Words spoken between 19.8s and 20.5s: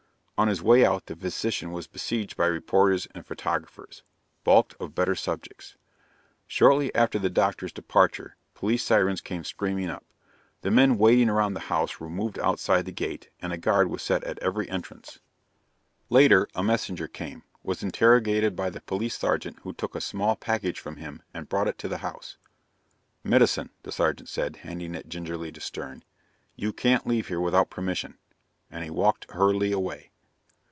a small